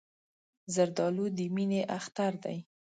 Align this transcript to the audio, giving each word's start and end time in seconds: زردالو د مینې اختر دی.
زردالو 0.73 1.25
د 1.37 1.39
مینې 1.55 1.81
اختر 1.97 2.31
دی. 2.43 2.57